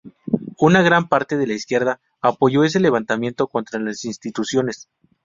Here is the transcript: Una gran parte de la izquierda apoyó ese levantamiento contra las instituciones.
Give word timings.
Una 0.57 0.81
gran 0.81 1.07
parte 1.09 1.37
de 1.37 1.45
la 1.45 1.53
izquierda 1.53 1.99
apoyó 2.21 2.63
ese 2.63 2.79
levantamiento 2.79 3.45
contra 3.45 3.79
las 3.79 4.03
instituciones. 4.03 4.89